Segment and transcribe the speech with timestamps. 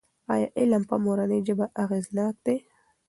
[0.33, 2.55] ایا علم په مورنۍ ژبه اغېزناک دی؟